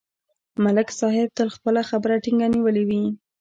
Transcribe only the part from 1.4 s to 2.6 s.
خپله خبره ټینګه